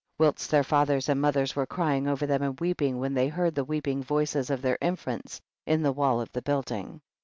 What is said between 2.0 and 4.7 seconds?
over them and weeping when they heard the weep ing voices of